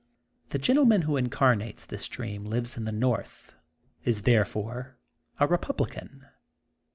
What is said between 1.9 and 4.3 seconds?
dream Uves in the north, is